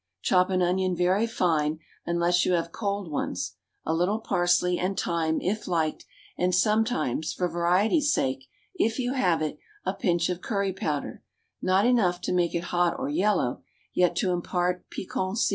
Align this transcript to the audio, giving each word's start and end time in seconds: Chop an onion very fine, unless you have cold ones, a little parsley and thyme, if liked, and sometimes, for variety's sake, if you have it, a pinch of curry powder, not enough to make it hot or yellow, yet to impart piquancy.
Chop 0.23 0.49
an 0.49 0.63
onion 0.63 0.95
very 0.95 1.27
fine, 1.27 1.77
unless 2.07 2.43
you 2.43 2.53
have 2.53 2.71
cold 2.71 3.11
ones, 3.11 3.57
a 3.85 3.93
little 3.93 4.17
parsley 4.17 4.79
and 4.79 4.99
thyme, 4.99 5.39
if 5.41 5.67
liked, 5.67 6.05
and 6.35 6.55
sometimes, 6.55 7.33
for 7.33 7.47
variety's 7.47 8.11
sake, 8.11 8.47
if 8.73 8.97
you 8.97 9.13
have 9.13 9.43
it, 9.43 9.59
a 9.85 9.93
pinch 9.93 10.27
of 10.29 10.41
curry 10.41 10.73
powder, 10.73 11.21
not 11.61 11.85
enough 11.85 12.19
to 12.21 12.33
make 12.33 12.55
it 12.55 12.63
hot 12.73 12.95
or 12.97 13.09
yellow, 13.09 13.61
yet 13.93 14.15
to 14.15 14.31
impart 14.31 14.89
piquancy. 14.89 15.49